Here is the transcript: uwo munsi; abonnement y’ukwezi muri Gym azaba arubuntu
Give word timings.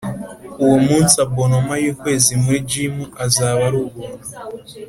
uwo 0.63 0.77
munsi; 0.87 1.15
abonnement 1.25 1.81
y’ukwezi 1.85 2.31
muri 2.43 2.57
Gym 2.69 2.95
azaba 3.25 3.61
arubuntu 3.69 4.25